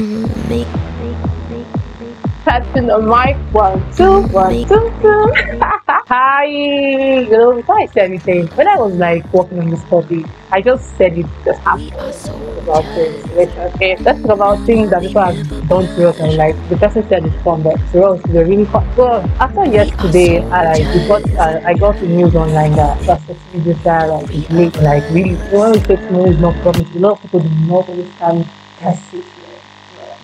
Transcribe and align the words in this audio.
Testing 0.00 0.24
the 2.86 2.96
mic. 3.04 3.36
One, 3.52 3.84
two, 3.92 4.22
one, 4.32 4.64
two, 4.64 4.88
two. 5.02 5.32
Hi. 6.08 6.44
You 6.46 7.28
know, 7.28 7.54
before 7.54 7.78
I 7.78 7.84
say 7.84 8.00
anything, 8.04 8.46
when 8.56 8.66
I 8.66 8.76
was 8.76 8.94
like 8.94 9.30
working 9.34 9.58
on 9.58 9.68
this 9.68 9.84
topic, 9.84 10.24
I 10.50 10.62
just 10.62 10.96
said 10.96 11.18
it 11.18 11.26
just 11.44 11.60
happened 11.60 11.92
about 12.62 12.86
things. 12.94 13.26
Okay, 13.76 13.98
let's 14.00 14.22
talk 14.22 14.32
about 14.32 14.64
things 14.64 14.88
that 14.88 15.02
people 15.02 15.20
have 15.20 15.68
done 15.68 15.86
to 15.96 16.08
us 16.08 16.18
and 16.18 16.34
like 16.38 16.56
the 16.70 16.78
person 16.78 17.06
said 17.10 17.26
it's 17.26 17.42
fun, 17.42 17.62
but 17.62 17.76
to 17.92 18.02
us 18.02 18.20
it's 18.20 18.28
really 18.30 18.64
fun. 18.64 18.88
So 18.96 19.06
after 19.38 19.66
yesterday, 19.66 20.40
I 20.44 20.78
like 20.78 21.08
got 21.08 21.22
uh, 21.36 21.60
I 21.62 21.74
got 21.74 22.00
the 22.00 22.06
news 22.06 22.34
online 22.34 22.72
that 22.76 23.04
Pastor 23.04 23.36
Steve 23.50 23.84
like 23.84 24.30
is 24.30 24.50
late, 24.50 24.74
like 24.76 25.04
really 25.10 25.34
when 25.52 25.72
we 25.72 25.78
say 25.80 25.96
tomorrow 25.96 26.30
is 26.30 26.38
not 26.40 26.54
promised, 26.62 26.94
a 26.94 26.98
lot 27.00 27.12
of 27.12 27.20
people 27.22 27.40
do 27.40 27.50
not 27.66 27.86
understand 27.86 28.48
it. 29.12 29.24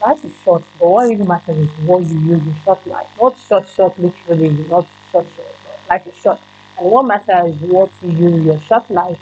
Life 0.00 0.24
is 0.24 0.36
short, 0.42 0.62
but 0.78 0.88
what 0.88 1.08
really 1.08 1.26
matters 1.26 1.56
is 1.56 1.70
what 1.86 2.04
you 2.04 2.18
use 2.18 2.44
your 2.44 2.54
short 2.56 2.86
life. 2.86 3.08
Not 3.20 3.38
short, 3.38 3.66
short, 3.68 3.98
literally, 3.98 4.50
not 4.68 4.86
short, 5.10 5.26
short. 5.34 5.48
Life 5.88 6.06
is 6.06 6.16
short. 6.16 6.40
And 6.78 6.90
what 6.90 7.06
matters 7.06 7.54
is 7.56 7.60
what 7.62 7.90
you 8.02 8.10
use 8.10 8.44
your 8.44 8.60
short 8.60 8.90
life 8.90 9.18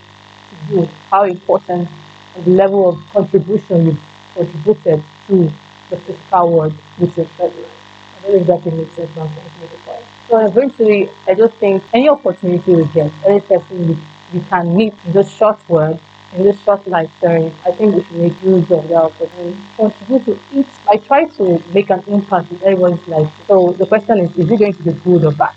to 0.50 0.56
do, 0.74 0.88
how 1.10 1.22
important 1.24 1.88
the 2.34 2.50
level 2.50 2.88
of 2.88 3.08
contribution 3.10 3.86
you've 3.86 4.02
contributed 4.34 5.02
to 5.28 5.52
the 5.90 5.96
physical 5.96 6.52
world 6.52 6.74
with 6.98 7.16
your 7.16 7.26
short. 7.36 7.52
I 7.52 8.26
don't 8.26 8.46
know 8.46 8.54
if 8.56 8.64
that 8.64 8.94
sense, 8.94 9.10
but 9.14 9.22
I'm 9.22 9.28
to 9.28 9.60
make 9.60 9.84
point. 9.84 10.04
So 10.28 10.44
eventually, 10.44 11.08
I 11.28 11.34
just 11.34 11.54
think 11.54 11.84
any 11.92 12.08
opportunity 12.08 12.74
we 12.74 12.84
get, 12.86 13.12
any 13.24 13.40
person 13.40 13.88
we, 13.88 13.98
we 14.32 14.40
can 14.46 14.76
meet 14.76 14.94
this 15.04 15.30
short 15.30 15.58
world, 15.68 16.00
in 16.34 16.42
this 16.42 16.60
short 16.62 16.86
life, 16.88 17.10
sorry, 17.20 17.52
I 17.64 17.70
think 17.72 17.94
we 17.94 18.02
should 18.04 18.16
make 18.16 18.42
use 18.42 18.70
of 18.70 18.88
that 18.88 19.02
opportunity. 19.02 19.56
Contribute 19.76 20.24
to. 20.26 20.66
I 20.90 20.96
try 20.96 21.24
to 21.24 21.62
make 21.72 21.90
an 21.90 22.02
impact 22.06 22.50
in 22.50 22.56
everyone's 22.62 23.06
life. 23.08 23.32
So 23.46 23.74
the 23.78 23.86
question 23.86 24.18
is, 24.20 24.30
is 24.36 24.50
it 24.50 24.58
going 24.58 24.74
to 24.74 24.82
be 24.82 24.92
good 24.92 25.24
or 25.24 25.32
bad? 25.32 25.54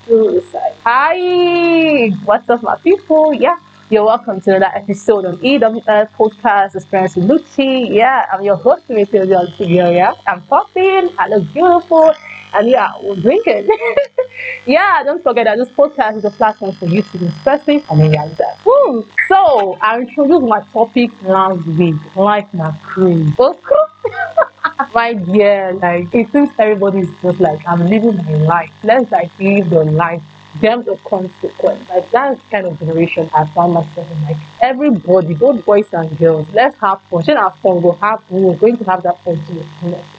Hi, 0.85 2.09
what's 2.25 2.49
up, 2.49 2.61
my 2.63 2.75
people? 2.77 3.33
Yeah. 3.33 3.57
You're 3.89 4.03
welcome 4.03 4.41
to 4.41 4.55
another 4.55 4.75
episode 4.75 5.23
of 5.23 5.39
EWS 5.39 6.11
Podcast 6.11 6.75
Experience 6.75 7.15
with 7.15 7.25
Lucy. 7.30 7.87
Yeah, 7.89 8.25
I'm 8.33 8.43
your 8.43 8.57
host, 8.57 8.85
Mr. 8.89 9.23
Yeah, 9.95 10.13
I'm 10.27 10.41
popping, 10.47 11.15
I 11.17 11.30
look 11.30 11.53
beautiful, 11.53 12.11
and 12.53 12.69
yeah, 12.69 12.91
we're 13.01 13.15
drinking. 13.15 13.69
yeah, 14.65 15.03
don't 15.03 15.21
forget 15.23 15.45
that 15.45 15.57
this 15.57 15.69
podcast 15.69 16.17
is 16.17 16.25
a 16.25 16.31
platform 16.31 16.73
for 16.75 16.87
you 16.87 17.01
to 17.01 17.17
be 17.17 17.25
expressive 17.27 17.83
and. 17.89 18.15
Hmm. 18.69 19.01
So, 19.27 19.77
I 19.81 19.99
introduced 19.99 20.47
my 20.47 20.61
topic 20.71 21.11
last 21.23 21.65
week, 21.65 21.95
like 22.15 22.53
my 22.53 22.71
cruise. 22.83 23.33
Okay. 23.37 23.75
my 24.93 25.13
dear, 25.13 25.73
like 25.73 26.13
it 26.13 26.31
seems 26.31 26.49
everybody's 26.59 27.09
just 27.21 27.39
like 27.39 27.59
I'm 27.67 27.87
living 27.89 28.15
my 28.17 28.35
life. 28.35 28.73
Let's 28.83 29.11
like 29.11 29.31
live 29.39 29.69
the 29.69 29.83
life. 29.83 30.23
Them 30.59 30.88
of 30.88 31.03
consequence. 31.03 31.88
Like 31.89 32.09
that's 32.11 32.41
kind 32.50 32.66
of 32.66 32.80
generation 32.80 33.30
I 33.33 33.45
found 33.47 33.73
myself 33.73 34.09
in. 34.11 34.23
Like 34.23 34.38
everybody, 34.61 35.36
both 35.36 35.64
boys 35.66 35.88
and 35.94 36.17
girls, 36.17 36.47
let's 36.53 36.77
have 36.80 37.02
fun. 37.03 37.23
Should 37.23 37.38
have 37.38 37.55
fun, 37.58 37.81
we'll 37.81 37.95
have 37.97 38.23
fun. 38.25 38.44
we're 38.44 38.55
going 38.58 38.77
to 38.77 38.83
have 38.86 39.03
that 39.03 39.22
fun 39.23 39.36
too. 39.45 39.64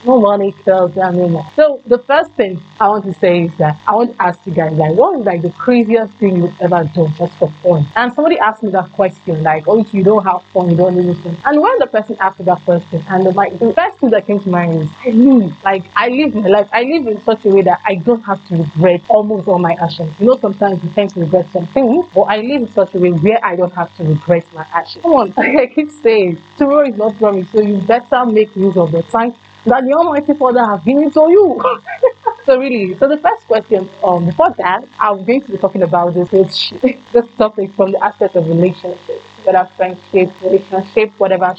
No 0.05 0.19
money, 0.19 0.51
girls, 0.65 0.95
yeah, 0.95 1.09
no 1.11 1.27
more. 1.27 1.45
So 1.55 1.81
the 1.87 1.99
first 1.99 2.31
thing 2.33 2.61
I 2.79 2.87
want 2.87 3.05
to 3.05 3.13
say 3.13 3.43
is 3.45 3.55
that 3.57 3.79
I 3.87 3.95
want 3.95 4.15
to 4.15 4.21
ask 4.21 4.39
you 4.45 4.53
guys 4.53 4.73
like 4.73 4.93
what 4.93 5.19
is 5.19 5.25
like 5.25 5.41
the 5.41 5.51
craziest 5.51 6.13
thing 6.13 6.37
you've 6.37 6.61
ever 6.61 6.83
done 6.83 7.13
just 7.15 7.33
for 7.37 7.51
fun? 7.63 7.85
And 7.95 8.13
somebody 8.13 8.39
asked 8.39 8.63
me 8.63 8.71
that 8.71 8.91
question, 8.93 9.43
like, 9.43 9.67
oh 9.67 9.85
you 9.91 10.03
don't 10.03 10.23
have 10.23 10.43
fun, 10.53 10.69
you 10.69 10.77
don't 10.77 10.95
do 10.95 11.03
this. 11.03 11.25
And 11.45 11.61
when 11.61 11.79
the 11.79 11.87
person 11.87 12.15
asked 12.19 12.39
me 12.39 12.45
that 12.45 12.61
question, 12.63 13.03
and 13.09 13.25
the, 13.25 13.31
like 13.31 13.57
the 13.59 13.73
first 13.73 13.97
thing 13.99 14.09
that 14.11 14.25
came 14.25 14.39
to 14.39 14.49
mind 14.49 14.81
is 14.83 14.89
I 15.05 15.09
live. 15.11 15.63
Like 15.63 15.85
I 15.95 16.07
live 16.09 16.35
my 16.35 16.47
life. 16.47 16.69
I 16.71 16.83
live 16.83 17.07
in 17.07 17.21
such 17.23 17.45
a 17.45 17.49
way 17.49 17.61
that 17.63 17.81
I 17.85 17.95
don't 17.95 18.21
have 18.23 18.45
to 18.47 18.55
regret 18.55 19.01
almost 19.09 19.47
all 19.47 19.59
my 19.59 19.75
actions. 19.81 20.13
You 20.19 20.27
know, 20.29 20.39
sometimes 20.39 20.83
you 20.83 20.89
tend 20.91 21.09
to 21.11 21.19
regret 21.21 21.49
some 21.49 21.65
things, 21.67 22.05
but 22.13 22.21
I 22.23 22.37
live 22.37 22.61
in 22.63 22.69
such 22.69 22.93
a 22.95 22.99
way 22.99 23.09
where 23.11 23.39
I 23.43 23.55
don't 23.55 23.73
have 23.75 23.95
to 23.97 24.03
regret 24.03 24.45
my 24.53 24.65
actions. 24.71 25.03
Come 25.03 25.13
on, 25.13 25.33
I 25.37 25.67
keep 25.73 25.89
saying 26.03 26.41
tomorrow 26.57 26.87
is 26.87 26.97
not 26.97 27.17
promised, 27.17 27.51
so 27.51 27.61
you 27.61 27.77
better 27.81 28.25
make 28.25 28.55
use 28.55 28.77
of 28.77 28.91
the 28.91 29.03
time 29.03 29.33
that 29.65 29.83
the 29.83 29.93
Almighty 29.93 30.33
Father 30.33 30.63
has 30.65 30.81
given 30.85 31.11
to 31.11 31.23
you. 31.29 31.61
so 32.45 32.57
really, 32.57 32.95
so 32.97 33.07
the 33.07 33.17
first 33.17 33.45
question, 33.47 33.89
um, 34.03 34.25
before 34.25 34.53
that, 34.57 34.87
I'm 34.99 35.25
going 35.25 35.41
to 35.41 35.51
be 35.51 35.57
talking 35.57 35.83
about 35.83 36.13
this 36.13 36.55
shit, 36.55 36.81
this 36.81 37.27
topic 37.37 37.73
from 37.73 37.91
the 37.91 37.99
aspect 38.03 38.35
of 38.35 38.47
relationships, 38.47 39.25
whether 39.43 39.67
friendship, 39.75 40.29
relationship, 40.41 41.09
whatever 41.17 41.53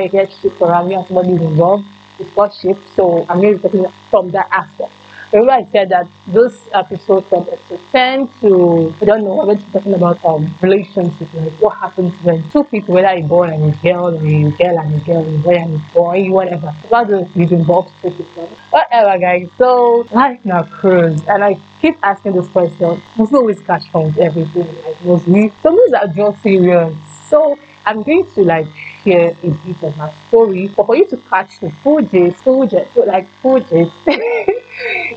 you 0.00 0.08
get 0.08 0.32
shit 0.32 0.52
around 0.60 0.90
you 0.90 0.98
and 0.98 1.06
somebody 1.06 1.32
is 1.34 1.42
involved, 1.42 1.86
it's 2.18 2.30
called 2.34 2.52
shape. 2.54 2.78
So 2.94 3.24
I'm 3.28 3.40
going 3.40 3.58
to 3.60 3.68
be 3.68 3.78
talking 3.78 3.92
from 4.10 4.30
that 4.32 4.48
aspect. 4.50 4.97
Remember 5.32 5.52
I 5.52 5.64
said 5.70 5.90
that 5.90 6.06
this 6.26 6.68
episode 6.72 7.28
from 7.28 7.46
episode 7.52 7.80
10 7.92 8.28
to, 8.40 8.94
I 9.02 9.04
don't 9.04 9.24
know, 9.24 9.44
be 9.44 9.62
talking 9.72 9.92
about 9.92 10.24
um, 10.24 10.48
relationships, 10.62 11.34
like 11.34 11.52
what 11.60 11.76
happens 11.76 12.14
when 12.22 12.48
two 12.48 12.64
people, 12.64 12.94
whether 12.94 13.08
a 13.08 13.20
boy 13.22 13.44
and 13.44 13.74
a 13.74 13.76
girl, 13.76 14.06
or 14.06 14.14
a 14.16 14.50
girl 14.50 14.78
and 14.78 14.94
a 14.94 15.04
girl, 15.04 15.26
a 15.26 15.38
boy 15.38 15.54
and 15.54 15.74
a 15.74 15.78
boy, 15.92 16.24
whatever. 16.30 16.72
About 16.84 17.08
the 17.08 17.28
we've 17.36 17.52
involved 17.52 17.92
two 18.00 18.10
people. 18.10 18.56
Whatever, 18.70 19.18
guys. 19.18 19.48
So, 19.58 20.06
life 20.12 20.42
now 20.46 20.62
cruise. 20.62 21.20
And 21.28 21.44
I 21.44 21.60
keep 21.82 21.98
asking 22.02 22.32
this 22.32 22.48
question. 22.48 23.02
Must 23.16 23.34
always 23.34 23.60
catch 23.60 23.90
fun 23.90 24.14
everything. 24.18 24.66
Like, 24.82 25.04
mostly. 25.04 25.52
Some 25.62 25.74
of 25.74 25.80
things 25.80 25.92
are 25.92 26.08
just 26.08 26.42
serious. 26.42 26.96
So, 27.28 27.58
I'm 27.84 28.02
going 28.02 28.24
to 28.32 28.42
like 28.44 28.66
share 29.02 29.30
a 29.42 29.50
bit 29.50 29.82
of 29.82 29.96
my 29.96 30.12
story, 30.28 30.68
but 30.68 30.86
for 30.86 30.96
you 30.96 31.06
to 31.08 31.16
catch 31.28 31.60
the 31.60 31.70
full 31.82 32.00
gist, 32.00 32.42
full 32.42 32.66
gist, 32.66 32.96
like 32.96 33.28
full 33.42 33.60
gist, 33.70 33.92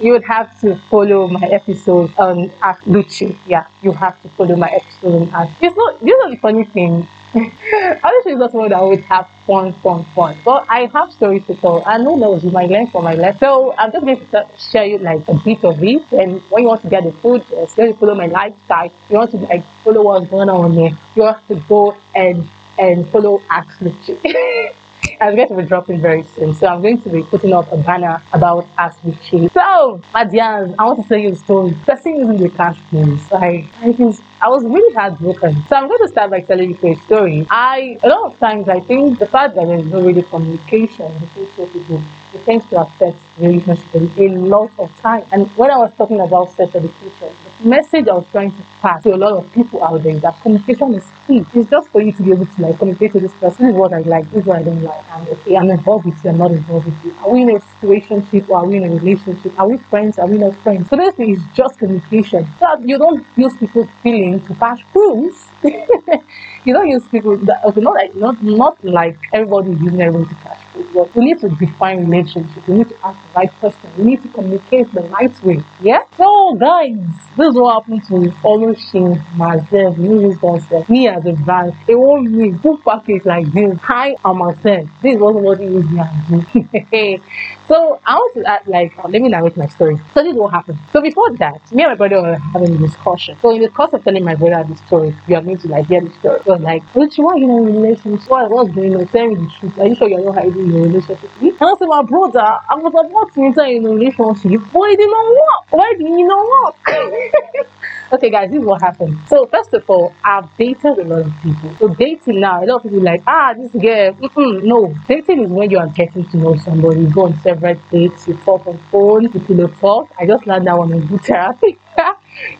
you 0.02 0.12
would 0.12 0.24
have 0.26 0.60
to 0.62 0.76
follow 0.90 1.28
my 1.28 1.48
episode 1.48 2.14
on 2.18 2.52
at 2.62 2.80
Luchi. 2.82 3.38
Yeah, 3.48 3.66
you 3.82 3.92
have 3.94 4.22
to 4.24 4.30
follow 4.30 4.56
my 4.56 4.70
episode 4.70 5.22
on 5.22 5.36
at. 5.36 5.50
It's 5.62 5.76
not. 5.76 6.00
These 6.02 6.14
are 6.24 6.30
the 6.32 6.38
funny 6.38 6.66
things. 6.66 7.08
Honestly, 7.34 8.34
it's 8.34 8.40
not 8.40 8.52
someone 8.52 8.70
that 8.70 8.84
would 8.84 9.00
have 9.06 9.30
fun, 9.48 9.72
fun, 9.76 10.04
fun. 10.16 10.38
But 10.44 10.66
I 10.70 10.90
have 10.94 11.12
stories 11.14 11.46
to 11.48 11.56
tell, 11.56 11.82
and 11.88 12.04
who 12.04 12.20
knows, 12.20 12.44
you 12.44 12.52
might 12.52 12.70
learn 12.70 12.88
from 12.88 13.06
my 13.06 13.14
life. 13.14 13.40
So 13.40 13.74
I'm 13.78 13.92
just 13.92 14.04
going 14.06 14.28
to 14.28 14.50
share 14.58 14.86
you 14.86 14.98
like 14.98 15.26
a 15.30 15.36
bit 15.46 15.64
of 15.64 15.82
it. 15.82 16.12
And 16.12 16.42
when 16.50 16.64
you 16.64 16.70
want 16.70 16.82
to 16.82 16.90
get 16.90 17.04
the 17.04 17.14
food, 17.14 17.46
just 17.48 17.78
you 17.78 17.88
to 17.88 17.94
follow 17.94 18.16
my 18.16 18.26
lifestyle. 18.26 18.92
You 19.10 19.18
want 19.18 19.32
to 19.32 19.38
like 19.38 19.66
follow 19.84 20.04
what's 20.04 20.30
going 20.30 20.50
on 20.50 20.74
here. 20.74 20.92
You 21.16 21.24
have 21.24 21.48
to 21.48 21.56
go 21.70 21.96
and 22.16 22.50
and 22.78 23.10
follow 23.12 23.46
Luchi. 23.82 24.18
I'm 25.22 25.36
going 25.36 25.48
to 25.50 25.56
be 25.58 25.66
dropping 25.66 26.00
very 26.02 26.24
soon. 26.24 26.54
So 26.54 26.68
I'm 26.68 26.82
going 26.82 27.02
to 27.02 27.10
be 27.10 27.24
putting 27.32 27.54
up 27.54 27.66
a 27.74 27.78
banner 27.78 28.22
about 28.34 28.70
Ask 28.78 29.02
Luchi. 29.04 29.50
So, 29.54 29.62
oh, 29.62 30.06
Madian, 30.16 30.62
I 30.78 30.84
want 30.86 31.02
to 31.02 31.06
tell 31.10 31.22
you 31.22 31.32
a 31.32 31.36
story. 31.36 31.74
Person 31.88 32.14
using 32.22 32.38
the 32.42 32.52
cash 32.58 32.78
please. 32.90 33.26
Like, 33.32 33.66
I 33.82 33.90
was, 33.98 34.22
I 34.42 34.48
was 34.50 34.62
really 34.70 34.94
heartbroken. 34.98 35.66
So 35.66 35.76
I'm 35.76 35.88
going 35.90 36.04
to 36.06 36.10
start 36.10 36.30
by 36.32 36.42
telling 36.48 36.70
you 36.70 36.78
a 36.92 36.96
story. 37.02 37.46
I, 37.50 37.98
a 38.04 38.08
lot 38.10 38.34
of 38.34 38.40
times, 38.40 38.66
I 38.70 38.80
think 38.88 39.18
the 39.20 39.30
fact 39.34 39.58
that 39.58 39.66
there's 39.66 39.90
no 39.90 40.02
really 40.06 40.24
communication 40.30 41.18
between 41.18 41.50
two 41.58 41.68
people, 41.74 42.06
it 42.34 42.46
tends 42.46 42.66
to 42.70 42.82
affect 42.82 43.18
relationships 43.38 44.18
a 44.18 44.28
lot 44.30 44.72
of 44.80 44.96
time. 45.02 45.26
And 45.32 45.50
when 45.58 45.72
I 45.72 45.78
was 45.78 45.92
talking 45.98 46.20
about 46.20 46.50
sex 46.52 46.74
education, 46.76 47.36
the 47.60 47.68
message 47.68 48.08
I 48.08 48.14
was 48.16 48.26
trying 48.32 48.52
to 48.52 48.64
pass 48.82 49.04
to 49.04 49.14
a 49.14 49.18
lot 49.18 49.34
of 49.34 49.52
people 49.54 49.84
out 49.84 50.02
there 50.04 50.16
is 50.16 50.22
that 50.22 50.40
communication 50.42 50.96
is 50.96 51.06
key. 51.28 51.44
It's 51.54 51.70
just 51.70 51.90
for 51.90 52.02
you 52.02 52.12
to 52.14 52.24
be 52.24 52.32
able 52.32 52.46
to 52.46 52.62
like 52.62 52.78
communicate 52.78 53.12
to 53.14 53.20
this 53.20 53.34
person. 53.36 53.66
This 53.68 53.74
is 53.76 53.80
what 53.80 53.94
I 53.94 54.00
like, 54.02 54.30
this 54.32 54.42
is 54.42 54.46
what 54.46 54.58
I 54.60 54.64
don't 54.64 54.82
like. 54.82 55.04
And 55.12 55.28
okay, 55.30 55.56
I'm 55.58 55.70
involved 55.70 56.06
with 56.06 56.24
you, 56.24 56.30
I'm 56.32 56.38
not 56.38 56.52
involved 56.52 56.86
with 56.86 57.06
you. 57.06 57.16
Are 57.20 57.30
we 57.32 57.42
in 57.42 57.50
a 57.50 57.60
situationship 57.60 58.50
or 58.50 58.58
are 58.60 58.66
we 58.66 58.78
in 58.78 58.86
a 58.86 58.94
relationship? 58.96 59.58
Are 59.60 59.68
we 59.68 59.78
friends? 59.78 60.18
Are 60.20 60.28
we 60.28 60.38
not 60.38 60.56
friends? 60.58 60.90
So 60.90 60.96
this 60.96 61.16
is 61.20 61.44
just 61.54 61.78
communication. 61.80 62.48
That 62.60 62.80
you 62.86 62.98
don't 62.98 63.26
use 63.36 63.56
people's 63.58 63.90
feelings 64.04 64.48
to 64.48 64.56
pass 64.56 64.80
rules. 64.94 65.48
you 65.64 66.74
don't 66.74 66.88
use 66.90 67.08
people 67.10 67.38
that 67.38 67.64
okay, 67.66 67.82
not 67.82 67.94
like 67.94 68.16
not 68.16 68.42
not 68.42 68.84
like 68.84 69.18
everybody 69.34 69.72
using 69.72 70.02
everyone 70.02 70.28
to 70.30 70.36
catch 70.36 70.61
we 70.94 71.26
need 71.26 71.40
to 71.40 71.50
define 71.50 72.10
relationship. 72.10 72.68
We 72.68 72.78
need 72.80 72.90
to 72.90 73.06
ask 73.06 73.18
the 73.28 73.34
right 73.40 73.52
person. 73.60 73.92
We 73.98 74.04
need 74.04 74.22
to 74.24 74.30
communicate 74.30 74.92
the 74.94 75.02
right 75.04 75.44
way. 75.44 75.64
Yeah. 75.82 76.04
So 76.18 76.56
guys, 76.56 76.96
this 77.38 77.48
is 77.48 77.56
what 77.56 77.74
happened 77.74 78.04
to 78.08 78.14
Olushing 78.44 79.16
myself, 79.36 79.98
me 79.98 80.28
myself, 80.42 80.90
me 80.90 81.08
as 81.08 81.26
a 81.26 81.34
brand. 81.34 81.74
It 81.88 81.96
won't 81.96 82.32
me 82.32 82.52
full 82.54 82.78
package 82.78 83.26
like 83.26 83.52
this. 83.52 83.78
Hi, 83.82 84.16
I'm 84.26 84.38
myself. 84.38 84.90
This 85.02 85.16
is 85.16 85.20
what 85.20 85.34
somebody 85.36 85.66
is 85.66 86.90
here. 86.92 87.18
so 87.72 88.02
I 88.06 88.16
want 88.16 88.34
to 88.36 88.44
add 88.52 88.68
like 88.68 88.92
let 89.08 89.22
me 89.22 89.30
narrate 89.30 89.56
my 89.56 89.68
story. 89.68 89.96
So 90.14 90.22
this 90.24 90.34
is 90.34 90.38
what 90.38 90.52
happened. 90.52 90.78
So 90.92 91.00
before 91.02 91.32
that, 91.38 91.72
me 91.72 91.84
and 91.84 91.92
my 91.92 91.96
brother 91.96 92.22
were 92.22 92.36
having 92.52 92.76
a 92.76 92.78
discussion. 92.78 93.38
So 93.40 93.56
in 93.56 93.62
the 93.62 93.70
course 93.70 93.94
of 93.94 94.04
telling 94.04 94.26
my 94.26 94.36
brother 94.36 94.68
this 94.68 94.80
story, 94.82 95.16
we 95.26 95.36
are 95.36 95.42
going 95.42 95.58
to 95.58 95.68
like 95.70 95.88
hear 95.88 96.02
the 96.02 96.12
story. 96.20 96.42
So 96.44 96.56
like, 96.56 96.84
Uchi, 96.94 97.22
why 97.22 97.36
you 97.38 97.48
a 97.50 97.64
relationship? 97.64 98.30
What, 98.30 98.52
what's 98.52 98.76
going 98.76 98.94
on? 98.98 99.08
Tell 99.08 99.26
me 99.26 99.36
the 99.36 99.48
truth. 99.48 99.80
Are 99.80 99.88
you 99.88 99.96
sure 99.96 100.10
you're 100.10 100.20
not 100.20 100.36
hiding 100.36 100.68
your 100.68 100.84
relationship? 100.84 101.32
And 101.40 101.56
I 101.64 101.74
said, 101.80 101.88
my 101.88 102.04
brother, 102.04 102.44
I 102.44 102.76
was 102.76 102.92
about 102.92 103.32
to 103.36 103.40
enter 103.40 103.64
in 103.64 103.86
a 103.86 103.90
relationship, 103.96 104.68
Why 104.76 104.92
did 104.92 105.08
not 105.08 105.28
work. 105.32 105.64
Why 105.72 105.94
did 105.96 106.12
it 106.12 106.28
not 106.28 106.44
work? 106.52 107.72
okay, 108.12 108.30
guys, 108.30 108.50
this 108.52 108.60
is 108.60 108.66
what 108.66 108.82
happened. 108.82 109.18
So 109.28 109.46
first 109.48 109.74
of 109.74 109.90
all, 109.90 110.14
I've 110.24 110.56
dated 110.58 110.98
a 111.00 111.04
lot 111.04 111.26
of 111.26 111.34
people. 111.42 111.74
So 111.76 111.88
dating 111.90 112.40
now, 112.40 112.64
a 112.64 112.66
lot 112.66 112.78
of 112.78 112.84
people 112.84 113.02
like, 113.02 113.22
ah, 113.28 113.54
this 113.58 113.72
girl. 113.72 114.14
Mm-mm. 114.14 114.64
No, 114.64 114.94
dating 115.08 115.46
is 115.46 115.52
when 115.52 115.70
you 115.72 115.78
are 115.80 115.88
getting 115.90 116.26
to 116.30 116.38
know 116.38 116.56
somebody. 116.58 117.02
You 117.02 117.10
go 117.10 117.26
on 117.26 117.38
several 117.40 117.76
dates, 117.92 118.28
you 118.28 118.36
talk 118.46 118.66
on 118.68 118.78
phone, 118.92 119.24
you 119.34 119.40
pillow 119.42 119.68
talk. 119.68 120.12
I 120.20 120.26
just 120.26 120.46
learned 120.48 120.68
that 120.68 120.78
one 120.78 120.92
in 120.92 121.06
good 121.08 121.22
therapy. 121.22 121.78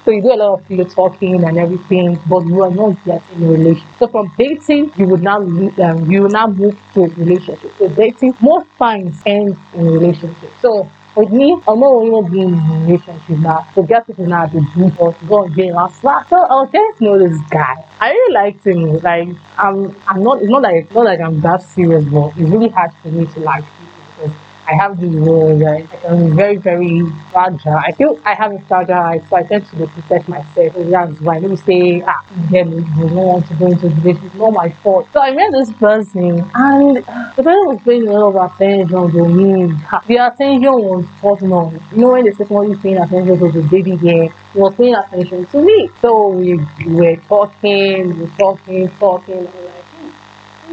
so 0.06 0.12
you 0.12 0.22
do 0.22 0.34
a 0.34 0.40
lot 0.42 0.60
of 0.60 0.68
pillow 0.68 0.86
talking 0.86 1.44
and 1.44 1.58
everything, 1.58 2.20
but 2.28 2.46
you 2.46 2.62
are 2.64 2.72
not 2.72 2.98
yet 3.06 3.24
in 3.36 3.44
a 3.44 3.48
relationship. 3.48 3.90
So 4.00 4.08
from 4.08 4.32
dating, 4.38 4.92
you 4.98 5.08
would 5.08 5.22
now 5.22 5.38
um, 5.38 6.10
you 6.10 6.24
will 6.24 6.30
now 6.30 6.48
move 6.48 6.80
to 6.94 7.04
a 7.04 7.08
relationship. 7.08 7.74
So 7.78 7.88
dating 7.90 8.36
most 8.42 8.68
times 8.78 9.22
ends 9.26 9.58
in 9.74 9.88
a 9.88 9.92
relationship. 9.92 10.52
So 10.62 10.90
with 11.16 11.30
me, 11.32 11.54
I'm 11.68 11.80
not 11.80 12.04
even 12.06 12.32
being 12.32 12.54
in 12.54 12.86
relationship 12.86 13.38
now. 13.40 13.68
So 13.74 13.84
get 13.84 14.08
people 14.08 14.26
now 14.26 14.46
to 14.46 14.60
do 14.76 14.90
to 14.92 15.16
go 15.28 15.44
and 15.44 15.56
get 15.56 15.74
last. 15.74 16.02
So 16.02 16.10
I 16.10 16.56
was 16.62 16.70
getting 16.72 16.94
to 17.00 17.04
know 17.04 17.18
this 17.20 17.42
guy. 17.50 17.76
I 18.00 18.12
really 18.12 18.34
liked 18.34 18.66
him. 18.66 18.80
Like 19.02 19.30
I'm 19.58 19.96
I'm 20.08 20.24
not 20.24 20.42
it's 20.42 20.52
not 20.52 20.62
like 20.64 20.76
it's 20.86 20.92
not 20.94 21.06
like 21.06 21.20
I'm 21.20 21.40
that 21.42 21.62
serious, 21.62 22.04
but 22.06 22.28
it's 22.38 22.50
really 22.50 22.70
hard 22.70 22.92
for 23.02 23.10
me 23.10 23.26
to 23.26 23.40
like 23.40 23.64
people 23.78 24.04
because 24.16 24.36
I 24.72 24.76
have 24.76 25.00
this 25.00 25.14
role 25.14 25.54
right? 25.60 25.88
I'm 26.08 26.34
very, 26.36 26.58
very 26.58 27.02
fragile. 27.32 27.76
I 27.76 27.92
feel 27.92 28.20
I 28.26 28.34
have 28.36 28.54
a 28.54 28.60
fragile 28.68 29.26
so 29.28 29.36
I 29.36 29.44
tend 29.44 29.66
to 29.68 29.88
protect 29.88 30.30
myself. 30.30 30.74
So 30.74 30.84
that's 30.90 31.20
why 31.22 31.40
let 31.40 31.50
me 31.52 31.58
say, 31.58 32.02
ah, 32.08 32.22
get 32.50 32.68
you 32.68 32.82
don't 32.96 33.16
want 33.16 33.48
to 33.48 33.54
go 33.56 33.68
into 33.68 33.90
this. 33.90 34.18
It's 34.24 34.36
not 34.36 34.52
my 34.54 34.70
fault. 34.84 35.10
So 35.12 35.20
I 35.22 35.32
met 35.32 35.52
this 35.52 35.72
person, 35.74 36.40
and 36.56 36.96
the 37.36 37.44
person 37.44 37.66
was 37.68 37.82
paying 37.86 38.08
a 38.08 38.14
lot 38.14 38.36
of 38.36 38.52
attention 38.54 39.12
to 39.12 39.22
me. 39.28 39.76
The 40.08 40.18
attention 40.28 40.74
was 40.88 41.06
personal. 41.22 41.74
You 41.92 41.98
know, 41.98 42.12
when 42.12 42.26
the 42.26 42.34
second 42.34 42.72
is 42.72 42.80
paying 42.80 42.98
attention 42.98 43.40
to 43.40 43.52
the 43.52 43.68
baby 43.70 43.98
here, 43.98 44.30
he 44.54 44.60
was 44.60 44.74
paying 44.76 44.96
attention 44.96 45.46
to 45.48 45.62
me. 45.62 45.90
So 46.02 46.30
we, 46.30 46.56
we 46.86 46.94
were 46.96 47.16
talking, 47.28 48.16
we 48.16 48.22
were 48.24 48.32
talking, 48.38 48.88
talking. 49.00 49.48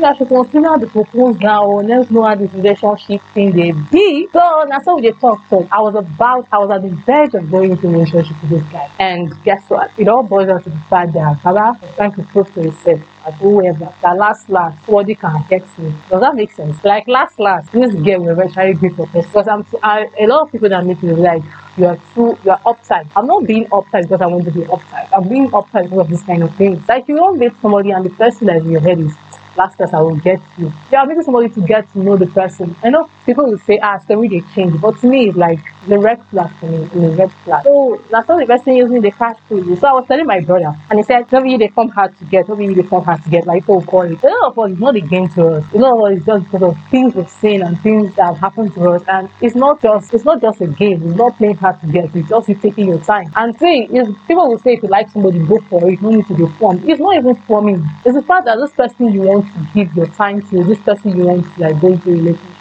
I 0.05 0.15
should 0.17 0.29
consider 0.29 0.77
the 0.79 0.87
proposal 0.87 1.83
let's 1.83 2.11
know 2.11 2.23
how 2.23 2.35
this 2.37 2.53
relationship 2.53 3.21
thing 3.35 3.51
they 3.53 3.73
be. 3.91 4.29
So 4.33 4.65
that's 4.69 4.87
how 4.87 4.97
we 4.97 5.03
dey 5.03 5.13
talk. 5.13 5.41
So 5.51 5.67
I 5.73 5.81
was 5.81 5.95
about, 5.97 6.47
I 6.53 6.59
was 6.59 6.71
at 6.71 6.83
the 6.83 6.91
verge 7.05 7.35
of 7.35 7.51
going 7.51 7.73
into 7.73 7.89
relationship 7.89 8.41
with 8.43 8.51
this 8.51 8.63
guy. 8.73 8.89
And 9.01 9.33
guess 9.43 9.63
what? 9.69 9.91
It 9.99 10.07
all 10.09 10.23
boils 10.23 10.49
down 10.49 10.63
to 10.63 10.71
the 10.71 10.79
fact 10.89 11.13
that 11.15 11.43
Baba 11.43 11.77
was 11.83 11.95
trying 11.97 12.13
to 12.15 12.23
prove 12.25 12.53
to 12.55 12.63
himself 12.63 13.01
at 13.27 13.35
whoever 13.35 13.93
that 14.03 14.17
last 14.17 14.49
last 14.49 14.85
somebody 14.87 15.15
can 15.17 15.45
get 15.49 15.63
me. 15.79 15.93
Does 16.09 16.21
that 16.21 16.35
make 16.35 16.53
sense? 16.53 16.83
Like 16.85 17.09
last 17.09 17.39
last, 17.41 17.71
this 17.73 17.93
girl 17.95 18.21
will 18.21 18.31
eventually 18.31 18.75
be 18.75 18.89
for 18.91 19.07
person. 19.09 19.31
Because 19.31 19.49
I'm 19.49 19.67
I, 19.83 20.07
a 20.19 20.27
lot 20.27 20.43
of 20.43 20.53
people 20.53 20.69
that 20.69 20.85
meet 20.87 21.03
me 21.03 21.13
like 21.13 21.43
you 21.77 21.87
are 21.87 21.99
too 22.15 22.39
you 22.45 22.51
are 22.51 22.61
uptight. 22.61 23.11
I'm 23.17 23.27
not 23.27 23.47
being 23.47 23.67
uptight 23.67 24.03
because 24.03 24.21
I 24.21 24.27
want 24.27 24.45
to 24.45 24.53
be 24.53 24.61
uptight. 24.61 25.09
I'm 25.13 25.29
being 25.29 25.51
uptight 25.51 25.85
because 25.85 26.01
of 26.01 26.09
this 26.09 26.23
kind 26.23 26.43
of 26.43 26.55
things. 26.57 26.87
Like 26.89 27.09
you 27.09 27.17
don't 27.17 27.39
meet 27.39 27.53
somebody 27.61 27.91
and 27.91 28.05
the 28.05 28.11
person 28.11 28.47
that 28.47 28.57
in 28.59 28.71
your 28.71 28.81
head 28.81 29.01
is 29.01 29.15
last 29.59 29.81
I 29.93 30.01
will 30.01 30.17
get 30.17 30.41
you. 30.57 30.73
Yeah, 30.93 31.05
maybe 31.05 31.23
somebody 31.23 31.49
to 31.51 31.61
get 31.61 31.91
to 31.93 31.99
know 31.99 32.17
the 32.17 32.29
person. 32.29 32.75
I 32.83 32.91
know 32.91 33.11
people 33.27 33.45
will 33.51 33.59
say, 33.59 33.79
ah, 33.83 33.99
story 33.99 34.29
they 34.29 34.41
change, 34.55 34.81
but 34.81 34.99
to 35.01 35.09
me, 35.09 35.29
it's 35.29 35.37
like 35.37 35.61
the 35.87 35.99
red 35.99 36.25
flag 36.27 36.51
for 36.57 36.67
me, 36.67 36.85
the 36.87 37.11
red 37.17 37.33
flag. 37.45 37.65
So 37.65 38.03
that's 38.11 38.29
all 38.29 38.39
the 38.39 38.47
person 38.47 38.77
using 38.77 39.01
the 39.01 39.11
cash 39.11 39.37
food. 39.49 39.79
So 39.79 39.89
I 39.89 39.93
was 39.93 40.07
telling 40.07 40.27
my 40.27 40.41
brother, 40.41 40.75
and 40.91 40.99
he 40.99 41.03
said, 41.05 41.31
maybe 41.33 41.53
you 41.53 41.59
they 41.59 41.69
come 41.69 41.89
hard 41.89 42.17
to 42.19 42.25
get, 42.27 42.49
maybe 42.49 42.67
you 42.67 42.75
they 42.75 42.89
come 42.89 43.05
hard 43.05 43.23
to 43.23 43.31
get, 43.31 43.47
like 43.47 43.63
oh, 43.69 43.81
people 43.81 43.83
call 43.83 44.03
it. 44.03 44.23
A 44.23 44.27
lot 44.27 44.51
of 44.51 44.59
us, 44.59 44.71
it's 44.73 44.81
not 44.81 44.97
a 44.97 45.01
game 45.01 45.29
to 45.31 45.47
us. 45.49 45.65
A 45.75 45.79
lot 45.79 45.97
of 45.97 46.05
us, 46.05 46.17
it's 46.19 46.27
just 46.27 46.45
because 46.45 46.63
of 46.63 46.91
things 46.91 47.15
we've 47.15 47.29
seen 47.31 47.63
and 47.63 47.81
things 47.81 48.15
that 48.17 48.27
have 48.27 48.39
happened 48.39 48.75
to 48.75 48.91
us. 48.91 49.03
And 49.09 49.31
it's 49.41 49.55
not 49.55 49.81
just, 49.81 50.13
it's 50.13 50.25
not 50.25 50.41
just 50.41 50.61
a 50.61 50.67
game. 50.67 51.03
It's 51.03 51.17
not 51.17 51.37
playing 51.37 51.57
hard 51.57 51.81
to 51.81 51.87
get. 51.87 52.15
It's 52.15 52.29
just 52.29 52.49
you 52.49 52.55
taking 52.57 52.89
your 52.89 53.01
time. 53.01 53.31
And 53.37 53.57
see, 53.59 53.85
is 53.85 54.09
people 54.27 54.49
will 54.49 54.59
say 54.59 54.75
if 54.75 54.83
you 54.83 54.89
like 54.89 55.11
somebody, 55.11 55.39
go 55.39 55.59
for 55.71 55.89
it. 55.91 56.03
No 56.03 56.11
need 56.11 56.27
to 56.27 56.35
be 56.35 56.47
formed. 56.59 56.89
It's 56.89 57.01
not 57.01 57.17
even 57.17 57.35
forming. 57.43 57.85
It's 58.05 58.17
the 58.17 58.23
fact 58.23 58.47
that 58.47 58.57
this 58.57 58.73
person 58.73 59.13
you 59.13 59.23
want 59.23 59.47
to 59.53 59.67
give 59.75 59.95
your 59.95 60.07
time 60.07 60.43
to, 60.51 60.65
this 60.65 60.81
person 60.83 61.17
you 61.17 61.25
want 61.25 61.45
to 61.55 61.61
like 61.61 61.81
go 61.81 61.89
into 61.89 62.11
relationship 62.11 62.58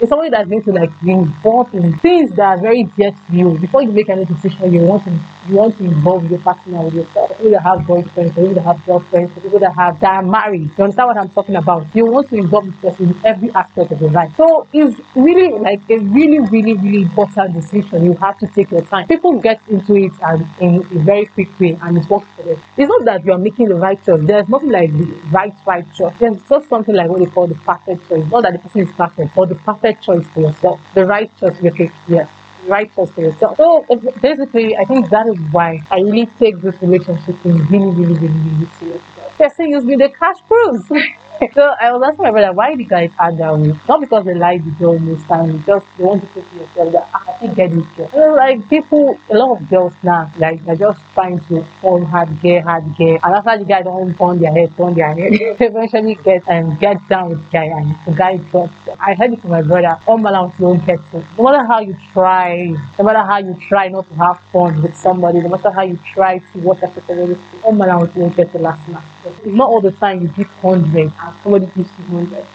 it's 0.00 0.10
somebody 0.10 0.30
that's 0.30 0.48
going 0.48 0.62
to 0.62 0.72
like 0.72 0.90
be 1.00 1.12
involved 1.12 1.74
in 1.74 1.96
things 1.98 2.30
that 2.32 2.58
are 2.58 2.60
very 2.60 2.84
dear 2.96 3.10
to 3.10 3.32
you. 3.32 3.58
Before 3.58 3.82
you 3.82 3.92
make 3.92 4.08
any 4.10 4.24
decision, 4.24 4.72
you 4.72 4.80
want 4.82 5.04
to 5.04 5.10
you 5.48 5.56
want 5.56 5.76
to 5.78 5.84
involve 5.84 6.28
your 6.30 6.40
partner 6.40 6.82
with 6.82 6.94
yourself. 6.94 7.30
People 7.30 7.50
that 7.52 7.62
have 7.62 7.78
boyfriends, 7.86 8.34
people 8.34 8.54
that 8.54 8.62
have 8.62 8.84
girlfriends, 8.84 9.32
people 9.34 9.58
that 9.60 9.72
have 9.74 9.98
that 10.00 10.10
are 10.10 10.22
married. 10.22 10.70
You 10.76 10.84
understand 10.84 11.06
what 11.08 11.16
I'm 11.16 11.30
talking 11.30 11.56
about? 11.56 11.86
You 11.94 12.04
want 12.06 12.28
to 12.30 12.36
involve 12.36 12.66
this 12.66 12.76
person 12.80 13.10
in 13.10 13.26
every 13.26 13.50
aspect 13.52 13.92
of 13.92 14.00
your 14.00 14.10
life. 14.10 14.34
So 14.36 14.66
it's 14.72 15.00
really 15.14 15.56
like 15.58 15.80
a 15.88 15.98
really, 15.98 16.40
really, 16.40 16.74
really 16.74 17.02
important 17.02 17.54
decision. 17.54 18.04
You 18.04 18.14
have 18.16 18.38
to 18.40 18.46
take 18.48 18.70
your 18.70 18.82
time. 18.82 19.06
People 19.06 19.40
get 19.40 19.60
into 19.68 19.94
it 19.94 20.12
and 20.22 20.44
in 20.60 20.76
a 20.76 21.02
very 21.04 21.26
quick 21.26 21.58
way 21.60 21.78
and 21.80 21.96
it 21.96 22.08
works 22.10 22.26
for 22.36 22.42
them. 22.42 22.60
It's 22.76 22.88
not 22.88 23.04
that 23.04 23.24
you 23.24 23.32
are 23.32 23.38
making 23.38 23.68
the 23.68 23.76
right 23.76 24.02
choice. 24.04 24.20
There's 24.26 24.48
nothing 24.48 24.70
like 24.70 24.90
the 24.92 25.04
right, 25.30 25.54
right 25.64 25.86
choice. 25.94 26.12
There's 26.18 26.42
just 26.42 26.68
something 26.68 26.94
like 26.94 27.08
what 27.08 27.20
they 27.20 27.26
call 27.30 27.46
the 27.46 27.54
perfect 27.54 28.08
choice. 28.08 28.26
Not 28.30 28.42
that 28.42 28.52
the 28.54 28.58
person 28.58 28.80
is 28.82 28.92
perfect, 28.92 29.34
but 29.34 29.48
the 29.48 29.54
perfect 29.54 29.85
choice 29.94 30.26
for 30.28 30.40
yourself. 30.42 30.80
The 30.94 31.04
right 31.06 31.30
choice, 31.36 31.58
okay, 31.64 31.90
yes 32.06 32.30
right 32.66 32.92
choice 32.92 33.10
for 33.12 33.20
yourself. 33.20 33.56
So 33.58 33.86
uh, 33.88 33.96
basically, 34.20 34.76
I 34.76 34.84
think 34.86 35.08
that 35.10 35.26
is 35.32 35.40
why 35.52 35.78
I 35.90 36.00
really 36.00 36.26
take 36.26 36.60
this 36.60 36.74
relationship 36.82 37.36
really, 37.44 37.62
really, 37.70 38.14
really, 38.16 38.40
really 38.40 38.66
serious. 38.66 39.02
Person 39.34 39.68
use 39.70 39.84
me 39.84 39.96
the 39.96 40.08
cash 40.18 40.38
proofs. 40.46 40.86
so 41.54 41.62
I 41.80 41.92
was 41.92 42.00
asking 42.00 42.24
my 42.24 42.30
brother 42.32 42.52
why 42.54 42.72
the 42.76 42.86
guys 42.86 43.10
that 43.18 43.34
way. 43.36 43.68
Um, 43.68 43.80
not 43.88 44.00
because 44.00 44.24
they 44.24 44.34
like 44.38 44.64
the 44.64 44.72
girl 44.80 44.96
most 44.98 45.26
time, 45.28 45.50
just 45.66 45.84
they 45.98 46.04
want 46.04 46.22
to 46.22 46.28
put 46.32 46.48
to 46.48 46.54
yourself 46.56 46.88
that 46.96 47.06
I 47.12 47.32
can 47.40 47.52
get 47.52 47.68
this 47.74 47.84
girl. 47.96 48.08
You 48.14 48.36
like 48.36 48.58
people, 48.70 49.04
a 49.28 49.36
lot 49.36 49.56
of 49.58 49.68
girls 49.68 49.92
now, 50.02 50.30
like 50.40 50.64
they're 50.64 50.80
just 50.80 51.00
trying 51.12 51.36
to 51.52 51.64
form 51.80 52.04
hard 52.08 52.32
gear, 52.40 52.62
hard 52.64 52.84
gear, 52.96 53.18
and 53.20 53.32
after 53.36 53.58
the 53.58 53.68
guy 53.68 53.82
don't 53.82 54.14
turn 54.16 54.40
their 54.40 54.54
head, 54.56 54.72
turn 54.76 54.94
their 54.96 55.12
head, 55.12 55.32
eventually 55.60 56.16
get 56.24 56.40
and 56.48 56.78
get 56.80 56.96
down 57.08 57.28
with 57.28 57.44
guy, 57.52 57.68
and 57.68 57.88
the 58.06 58.12
guy 58.16 58.36
drops. 58.48 58.72
I 59.00 59.12
heard 59.14 59.32
it 59.32 59.40
from 59.42 59.50
my 59.52 59.62
brother. 59.62 59.92
All 60.08 60.16
man 60.18 60.32
don't 60.56 60.80
get 60.86 61.00
to. 61.12 61.20
No 61.36 61.44
matter 61.44 61.64
how 61.68 61.80
you 61.80 61.92
try, 62.12 62.56
no 62.96 63.04
matter 63.04 63.24
how 63.28 63.38
you 63.38 63.52
try 63.68 63.88
not 63.88 64.08
to 64.08 64.14
have 64.16 64.40
fun 64.52 64.80
with 64.80 64.96
somebody, 64.96 65.40
no 65.40 65.48
matter 65.52 65.70
how 65.74 65.82
you 65.84 65.98
try 66.16 66.38
to 66.38 66.56
watch 66.64 66.80
a 66.82 66.88
certain 66.94 67.36
all 67.62 67.72
man 67.72 67.88
don't 68.14 68.36
get 68.36 68.50
to 68.52 68.58
last 68.58 68.88
night. 68.88 69.15
It's 69.26 69.46
not 69.56 69.68
all 69.68 69.80
the 69.80 69.92
time 69.92 70.22
you 70.22 70.28
give 70.28 70.48
hundred 70.60 71.12
and 71.20 71.36
somebody 71.42 71.66
gives 71.66 71.90
you 71.98 72.04
hundred. 72.06 72.46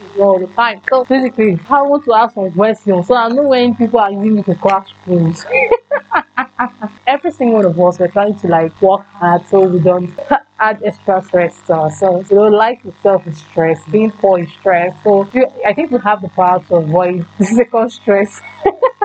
It's 0.00 0.16
not 0.16 0.26
all 0.26 0.38
the 0.38 0.52
time. 0.54 0.80
So 0.88 1.04
basically, 1.04 1.58
I 1.68 1.82
want 1.82 2.04
to 2.04 2.14
ask 2.14 2.34
some 2.34 2.52
questions. 2.52 3.06
So 3.06 3.14
I 3.14 3.28
know 3.28 3.48
when 3.48 3.74
people 3.76 4.00
are 4.00 4.10
using 4.12 4.36
me 4.36 4.42
to 4.44 4.54
crash 4.56 4.88
phones. 5.04 5.44
Every 7.06 7.30
single 7.32 7.56
one 7.56 7.64
of 7.66 7.80
us 7.80 7.98
we're 7.98 8.08
trying 8.08 8.38
to 8.38 8.48
like 8.48 8.80
work 8.80 9.04
hard 9.06 9.46
so 9.46 9.60
we 9.66 9.80
don't 9.80 10.10
add 10.58 10.82
extra 10.82 11.22
stress 11.22 11.60
to 11.66 11.72
ourselves. 11.74 12.30
You 12.30 12.36
know, 12.36 12.48
life 12.48 12.84
itself 12.84 13.26
is 13.26 13.38
stress. 13.38 13.82
Being 13.88 14.10
poor 14.12 14.40
is 14.40 14.52
stress. 14.52 14.94
So 15.02 15.28
I 15.66 15.74
think 15.74 15.90
we 15.90 15.98
have 16.04 16.22
the 16.22 16.28
power 16.28 16.62
to 16.64 16.76
avoid 16.76 17.26
the 17.38 17.44
second 17.46 17.90
stress. 17.90 18.40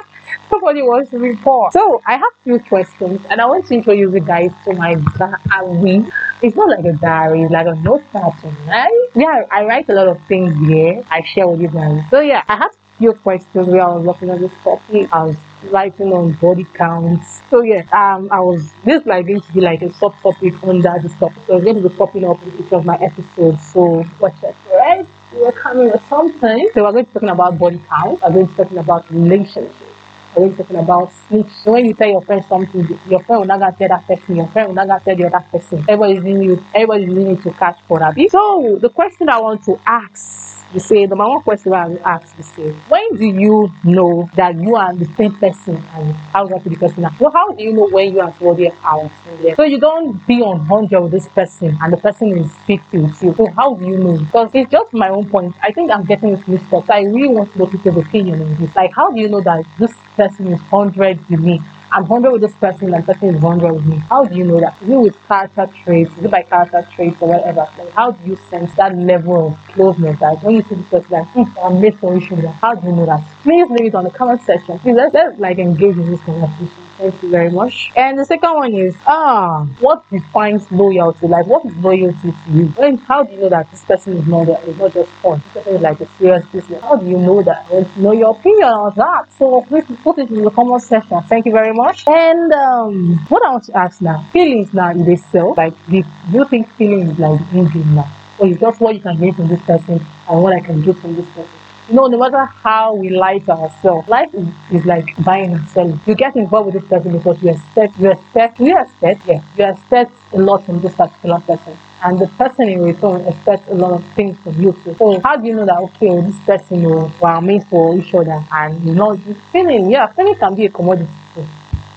Nobody 0.55 0.83
wants 0.83 1.11
to 1.11 1.19
be 1.19 1.35
poor. 1.35 1.69
So 1.71 2.01
I 2.07 2.13
have 2.13 2.33
few 2.45 2.59
questions 2.59 3.19
and 3.29 3.41
I 3.41 3.45
want 3.45 3.67
to 3.67 3.73
introduce 3.73 4.13
you 4.13 4.21
guys 4.21 4.51
to 4.63 4.73
my 4.75 4.95
diary. 5.19 6.07
It's 6.41 6.55
not 6.55 6.69
like 6.69 6.85
a 6.85 6.93
diary, 6.93 7.41
it's 7.41 7.51
like 7.51 7.67
a 7.67 7.75
notepad, 7.75 8.31
right? 8.65 9.07
Yeah, 9.15 9.43
I 9.51 9.65
write 9.65 9.89
a 9.89 9.93
lot 9.93 10.07
of 10.07 10.17
things 10.27 10.55
here. 10.65 11.03
I 11.11 11.21
share 11.23 11.45
with 11.49 11.59
you 11.59 11.67
guys. 11.67 12.01
So 12.09 12.21
yeah, 12.21 12.41
I 12.47 12.55
have 12.55 12.71
few 12.97 13.11
questions 13.15 13.67
where 13.67 13.81
I 13.81 13.95
was 13.95 14.05
looking 14.05 14.29
at 14.29 14.39
this 14.39 14.53
topic. 14.63 15.11
I 15.11 15.23
was 15.25 15.35
writing 15.63 16.13
on 16.13 16.31
body 16.39 16.63
counts. 16.73 17.41
So 17.49 17.61
yeah, 17.61 17.83
um, 17.91 18.29
I 18.31 18.39
was 18.39 18.71
this 18.85 19.05
like 19.05 19.27
going 19.27 19.41
to 19.41 19.51
be 19.51 19.59
like 19.59 19.81
a 19.81 19.89
subtopic 19.89 20.55
under 20.63 20.95
this 21.05 21.19
topic. 21.19 21.43
So 21.47 21.57
it's 21.57 21.65
going 21.65 21.83
to 21.83 21.89
be 21.89 21.95
popping 21.97 22.23
up 22.23 22.41
in 22.43 22.63
each 22.63 22.71
of 22.71 22.85
my 22.85 22.95
episodes. 22.95 23.61
So 23.73 24.05
watch 24.21 24.41
it, 24.41 24.55
right? 24.71 25.05
We're 25.33 25.51
coming 25.51 25.91
with 25.91 26.07
something. 26.07 26.69
So 26.73 26.83
we're 26.83 26.93
going 26.93 27.05
to 27.05 27.11
be 27.11 27.13
talking 27.13 27.29
about 27.29 27.59
body 27.59 27.81
count. 27.89 28.21
We're 28.21 28.29
going 28.29 28.47
to 28.47 28.51
be 28.53 28.55
talking 28.55 28.77
about 28.77 29.11
relationships 29.11 29.94
always 30.35 30.57
talking 30.57 30.77
about 30.77 31.11
snitch. 31.27 31.53
When 31.65 31.85
you 31.85 31.93
tell 31.95 32.09
your 32.09 32.23
friend 32.25 32.43
something, 32.47 32.87
your 33.05 33.23
friend 33.25 33.39
will 33.41 33.47
not 33.47 33.59
gonna 33.59 33.75
tell 33.79 33.89
that 33.89 34.05
person, 34.07 34.35
your 34.35 34.49
friend 34.51 34.67
will 34.69 34.75
not 34.75 34.87
gonna 34.87 35.01
tell 35.05 35.15
the 35.17 35.25
other 35.25 35.45
person. 35.51 35.79
Everybody's 35.87 36.23
using 36.23 36.41
you, 36.41 36.67
everybody's 36.73 37.07
using 37.07 37.29
you 37.29 37.41
to 37.43 37.53
catch 37.53 37.79
for 37.87 37.99
that. 37.99 38.15
So 38.29 38.77
the 38.81 38.89
question 38.89 39.29
I 39.29 39.39
want 39.39 39.63
to 39.65 39.77
ask 39.87 40.64
the 40.75 41.07
number 41.07 41.23
one 41.23 41.41
question 41.41 41.73
I 41.73 41.87
will 41.87 42.05
ask 42.05 42.37
is 42.37 42.45
say, 42.53 42.69
when 42.89 43.15
do 43.15 43.25
you 43.25 43.69
know 43.83 44.29
that 44.35 44.55
you 44.59 44.75
are 44.75 44.93
the 44.93 45.05
same 45.17 45.31
person 45.37 45.77
and 45.77 46.13
how 46.33 46.45
do 46.47 46.69
the 46.69 46.75
person 46.75 47.03
Well, 47.19 47.31
how 47.31 47.51
do 47.51 47.63
you 47.63 47.73
know 47.73 47.87
when 47.87 48.11
you 48.11 48.19
are 48.19 48.33
somebody 48.37 48.67
else? 48.83 49.11
So 49.55 49.63
you 49.63 49.79
don't 49.79 50.25
be 50.27 50.41
on 50.41 50.59
hundred 50.65 51.01
with 51.01 51.11
this 51.11 51.27
person 51.29 51.77
and 51.81 51.93
the 51.93 51.97
person 51.97 52.37
is 52.37 52.51
fifty 52.67 52.99
with 52.99 53.21
you. 53.23 53.33
So 53.35 53.47
how 53.55 53.73
do 53.75 53.87
you 53.87 53.97
know? 53.97 54.17
Because 54.17 54.49
it's 54.53 54.71
just 54.71 54.93
my 54.93 55.09
own 55.09 55.29
point. 55.29 55.55
I 55.61 55.71
think 55.71 55.91
I'm 55.91 56.03
getting 56.05 56.35
this 56.35 56.47
mixed 56.47 56.73
up. 56.73 56.89
I 56.89 57.03
really 57.03 57.29
want 57.29 57.53
to 57.53 57.59
know 57.59 57.67
people's 57.67 58.05
opinion 58.05 58.41
on 58.41 58.55
this. 58.55 58.75
Like, 58.75 58.91
how 58.93 59.11
do 59.11 59.19
you 59.21 59.29
know 59.29 59.41
that 59.41 59.63
this 59.79 59.93
person 60.15 60.47
is 60.53 60.59
100 60.71 61.29
with 61.29 61.39
me. 61.39 61.61
I'm 61.95 62.05
100 62.09 62.29
with 62.33 62.41
this 62.41 62.53
person 62.55 62.93
and 62.93 63.05
person 63.05 63.29
is 63.35 63.41
100 63.41 63.71
with 63.71 63.85
me. 63.85 63.95
How 64.09 64.25
do 64.25 64.35
you 64.35 64.43
know 64.43 64.59
that? 64.59 64.75
Is 64.81 64.89
it 64.89 64.97
with 64.97 65.27
character 65.29 65.65
traits? 65.81 66.11
Is 66.17 66.25
it 66.25 66.29
by 66.29 66.43
character 66.43 66.85
traits 66.93 67.21
or 67.21 67.29
whatever? 67.29 67.65
Like, 67.77 67.89
how 67.91 68.11
do 68.11 68.29
you 68.29 68.35
sense 68.49 68.73
that 68.75 68.97
level 68.97 69.47
of 69.47 69.67
closeness? 69.69 70.19
Like, 70.19 70.43
when 70.43 70.55
you 70.55 70.61
see 70.63 70.75
this 70.75 70.89
person, 70.89 71.11
like, 71.11 71.27
mm, 71.29 71.65
I'm 71.65 71.79
made 71.79 71.97
for 71.97 72.13
other. 72.13 72.47
How 72.49 72.75
do 72.75 72.85
you 72.87 72.91
know 72.97 73.05
that? 73.05 73.23
Please 73.43 73.69
leave 73.69 73.85
it 73.85 73.95
on 73.95 74.03
the 74.03 74.09
comment 74.09 74.41
section. 74.41 74.77
Please, 74.79 74.95
let's, 74.95 75.13
let's 75.13 75.39
like 75.39 75.57
engage 75.57 75.95
in 75.95 76.11
this 76.11 76.19
conversation. 76.23 76.85
Thank 76.97 77.21
you 77.23 77.29
very 77.29 77.51
much. 77.51 77.91
And 77.95 78.17
the 78.17 78.25
second 78.25 78.53
one 78.53 78.73
is 78.73 78.95
ah, 79.05 79.65
what 79.79 80.09
defines 80.09 80.69
loyalty? 80.71 81.27
Like, 81.27 81.45
what 81.45 81.65
is 81.65 81.75
loyalty 81.77 82.31
to 82.31 82.51
you? 82.51 82.65
When 82.75 82.97
how 82.97 83.23
do 83.23 83.33
you 83.33 83.41
know 83.41 83.49
that 83.49 83.69
this 83.71 83.83
person 83.83 84.17
is 84.17 84.27
not 84.27 84.47
is 84.67 84.77
not 84.77 84.93
just 84.93 85.11
fun? 85.21 85.41
This 85.43 85.53
person 85.53 85.75
is 85.75 85.81
like 85.81 85.99
a 85.99 86.07
serious 86.17 86.45
business. 86.47 86.81
How 86.81 86.95
do 86.95 87.05
you 87.05 87.17
know 87.17 87.41
that? 87.43 87.69
Well, 87.69 87.89
know 87.97 88.11
your 88.13 88.31
opinion 88.31 88.69
on 88.69 88.93
that. 88.95 89.27
So 89.37 89.61
please 89.67 89.85
put 90.03 90.19
it 90.19 90.29
in 90.29 90.43
the 90.43 90.51
comment 90.51 90.81
section. 90.83 91.21
Thank 91.23 91.45
you 91.45 91.51
very 91.51 91.73
much. 91.73 91.84
And 92.07 92.51
um, 92.53 93.17
what 93.29 93.45
I 93.45 93.51
want 93.51 93.63
to 93.65 93.77
ask 93.77 94.01
now, 94.01 94.21
feelings 94.33 94.73
now 94.73 94.89
in 94.89 95.05
this 95.05 95.23
cell, 95.27 95.53
like 95.55 95.73
do 95.85 96.03
you 96.33 96.45
think 96.45 96.69
feelings 96.73 97.11
is 97.11 97.19
like 97.19 97.39
in 97.53 97.95
now? 97.95 98.11
Or 98.39 98.47
is 98.47 98.59
just 98.59 98.81
what 98.81 98.95
you 98.95 99.01
can 99.01 99.19
get 99.19 99.35
from 99.35 99.47
this 99.47 99.61
person 99.61 100.03
and 100.29 100.43
what 100.43 100.53
I 100.53 100.61
can 100.61 100.81
get 100.81 100.97
from 100.97 101.15
this 101.15 101.27
person? 101.29 101.49
you 101.89 101.95
know, 101.95 102.07
no 102.07 102.17
matter 102.17 102.45
how 102.45 102.95
we 102.95 103.09
lie 103.09 103.37
to 103.39 103.51
ourselves, 103.51 104.07
life 104.07 104.33
is, 104.33 104.85
like 104.85 105.05
buying 105.23 105.53
and 105.53 105.67
selling. 105.69 105.99
You 106.05 106.15
get 106.15 106.35
involved 106.35 106.73
with 106.73 106.81
this 106.81 106.89
person 106.89 107.17
because 107.17 107.41
you 107.43 107.49
expect, 107.49 107.99
you 107.99 108.11
expect, 108.11 108.59
you 108.59 108.77
expect, 108.77 109.27
yeah, 109.27 109.41
you 109.55 109.65
expect 109.65 110.11
a 110.33 110.37
lot 110.39 110.65
from 110.65 110.81
this 110.81 110.95
particular 110.95 111.39
person. 111.41 111.77
And 112.03 112.19
the 112.19 112.27
person 112.27 112.69
in 112.69 112.81
return 112.81 113.25
expects 113.27 113.69
a 113.69 113.75
lot 113.75 113.93
of 113.93 114.05
things 114.13 114.37
from 114.39 114.59
you 114.61 114.73
too. 114.83 114.95
So 114.95 115.19
how 115.23 115.37
do 115.37 115.47
you 115.47 115.55
know 115.55 115.65
that 115.65 115.77
okay, 115.77 116.21
this 116.21 116.39
person 116.45 116.83
know, 116.83 117.11
we 117.21 117.27
are 117.27 117.41
made 117.41 117.63
for 117.67 117.95
each 117.97 118.13
other 118.13 118.43
and 118.51 118.83
you 118.83 118.93
know 118.93 119.15
feeling, 119.51 119.89
yeah, 119.89 120.07
feeling 120.07 120.35
can 120.35 120.55
be 120.55 120.65
a 120.65 120.69
commodity 120.69 121.09
too. 121.33 121.47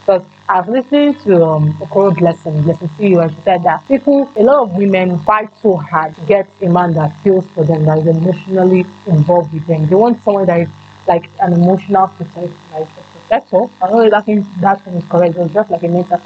Because 0.08 0.24
I've 0.48 0.66
listened 0.70 1.20
to 1.24 1.44
um, 1.44 1.74
Okoro 1.74 2.16
Blessing, 2.16 2.62
Blessing 2.62 2.88
CEO, 2.96 3.24
and 3.24 3.30
she 3.36 3.42
said 3.42 3.62
that 3.64 3.86
people, 3.86 4.32
a 4.36 4.42
lot 4.42 4.62
of 4.62 4.70
women 4.70 5.18
fight 5.18 5.50
so 5.60 5.76
hard 5.76 6.14
to 6.14 6.20
get 6.22 6.48
a 6.62 6.68
man 6.70 6.94
that 6.94 7.14
feels 7.20 7.46
for 7.48 7.62
them, 7.62 7.84
that 7.84 7.98
is 7.98 8.06
emotionally 8.06 8.86
involved 9.04 9.52
with 9.52 9.66
them. 9.66 9.86
They 9.86 9.94
want 9.94 10.22
someone 10.22 10.46
that 10.46 10.60
is 10.60 10.68
like 11.06 11.28
an 11.42 11.52
emotional 11.52 12.08
protector, 12.08 12.56
like 12.72 12.88
a 12.88 13.02
protector. 13.02 13.64
I 13.82 13.90
know 13.90 14.08
that 14.08 14.24
thing, 14.24 14.46
that 14.60 14.82
thing 14.82 14.94
is 14.94 15.04
correct, 15.10 15.36
it's 15.36 15.52
just 15.52 15.70
like 15.70 15.82
a 15.82 15.88
mentor. 15.88 16.22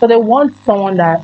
So 0.00 0.06
they 0.06 0.16
want 0.16 0.56
someone 0.64 0.96
that 0.96 1.22